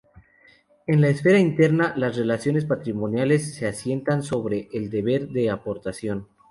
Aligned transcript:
En 0.87 0.99
la 0.99 1.09
esfera 1.09 1.37
interna, 1.37 1.93
las 1.95 2.17
relaciones 2.17 2.65
patrimoniales 2.65 3.53
se 3.53 3.67
asientan 3.67 4.23
sobre 4.23 4.67
el 4.73 4.89
deber 4.89 5.27
de 5.29 5.51
aportación. 5.51 6.27